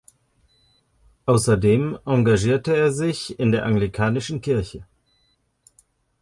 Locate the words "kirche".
4.41-4.87